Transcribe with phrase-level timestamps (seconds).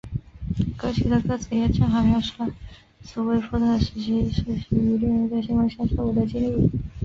[0.77, 2.51] 歌曲的歌词也正好描述了
[3.03, 6.71] 斯威夫特十七岁时与恋人在星光下跳舞的经历。